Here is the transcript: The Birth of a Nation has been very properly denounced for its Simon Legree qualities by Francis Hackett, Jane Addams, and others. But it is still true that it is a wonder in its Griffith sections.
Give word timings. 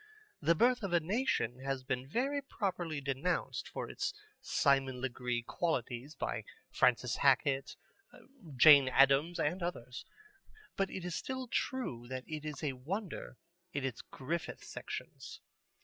The 0.41 0.55
Birth 0.55 0.81
of 0.81 0.93
a 0.93 0.99
Nation 0.99 1.59
has 1.59 1.83
been 1.83 2.07
very 2.09 2.41
properly 2.41 3.01
denounced 3.01 3.67
for 3.67 3.87
its 3.87 4.15
Simon 4.41 4.99
Legree 4.99 5.43
qualities 5.43 6.15
by 6.15 6.43
Francis 6.71 7.17
Hackett, 7.17 7.75
Jane 8.55 8.87
Addams, 8.89 9.39
and 9.39 9.61
others. 9.61 10.03
But 10.75 10.89
it 10.89 11.05
is 11.05 11.13
still 11.13 11.45
true 11.47 12.07
that 12.07 12.23
it 12.25 12.45
is 12.45 12.63
a 12.63 12.73
wonder 12.73 13.37
in 13.73 13.85
its 13.85 14.01
Griffith 14.01 14.63
sections. 14.63 15.39